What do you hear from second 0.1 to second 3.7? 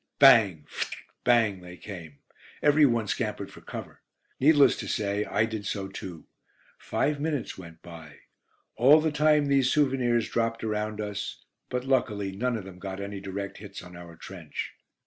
bang," "phut bang," they came. Every one scampered for